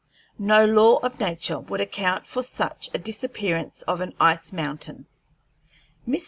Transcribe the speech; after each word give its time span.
No 0.39 0.65
law 0.65 0.95
of 1.03 1.19
nature 1.19 1.59
would 1.59 1.79
account 1.79 2.25
for 2.25 2.41
such 2.41 2.89
a 2.91 2.97
disappearance 2.97 3.83
of 3.83 4.01
an 4.01 4.15
ice 4.19 4.51
mountain. 4.51 5.05
Mr. 6.09 6.19